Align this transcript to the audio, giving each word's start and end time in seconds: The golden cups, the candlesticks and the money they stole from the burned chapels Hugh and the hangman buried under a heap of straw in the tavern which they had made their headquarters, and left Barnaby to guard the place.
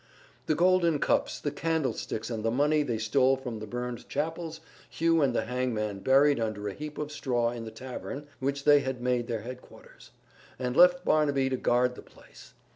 The 0.47 0.55
golden 0.55 0.97
cups, 0.97 1.39
the 1.39 1.51
candlesticks 1.51 2.31
and 2.31 2.43
the 2.43 2.49
money 2.49 2.81
they 2.81 2.97
stole 2.97 3.37
from 3.37 3.59
the 3.59 3.67
burned 3.67 4.09
chapels 4.09 4.59
Hugh 4.89 5.21
and 5.21 5.35
the 5.35 5.45
hangman 5.45 5.99
buried 5.99 6.39
under 6.39 6.67
a 6.67 6.73
heap 6.73 6.97
of 6.97 7.11
straw 7.11 7.51
in 7.51 7.65
the 7.65 7.69
tavern 7.69 8.25
which 8.39 8.63
they 8.63 8.79
had 8.79 8.99
made 8.99 9.27
their 9.27 9.41
headquarters, 9.41 10.09
and 10.57 10.75
left 10.75 11.05
Barnaby 11.05 11.51
to 11.51 11.55
guard 11.57 11.93
the 11.93 12.01
place. 12.01 12.53